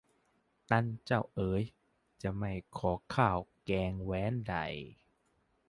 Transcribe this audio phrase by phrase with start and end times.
[0.69, 1.63] ตันเจ้าเอ๋ย
[2.21, 4.55] จะไม่ขอข้าวแกงแหวนใด